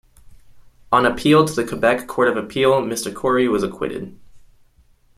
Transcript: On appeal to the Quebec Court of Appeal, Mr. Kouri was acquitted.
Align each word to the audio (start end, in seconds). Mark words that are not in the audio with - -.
On 0.91 1.05
appeal 1.05 1.45
to 1.45 1.53
the 1.53 1.63
Quebec 1.63 2.07
Court 2.07 2.27
of 2.27 2.35
Appeal, 2.35 2.81
Mr. 2.81 3.13
Kouri 3.13 3.47
was 3.47 3.61
acquitted. 3.61 4.17